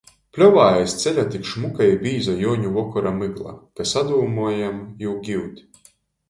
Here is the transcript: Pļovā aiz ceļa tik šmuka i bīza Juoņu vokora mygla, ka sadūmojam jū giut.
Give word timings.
Pļovā 0.35 0.61
aiz 0.77 0.93
ceļa 1.01 1.25
tik 1.35 1.43
šmuka 1.49 1.89
i 1.89 1.99
bīza 2.03 2.35
Juoņu 2.45 2.71
vokora 2.79 3.11
mygla, 3.19 3.53
ka 3.81 3.87
sadūmojam 3.91 4.81
jū 5.05 5.15
giut. 5.29 5.63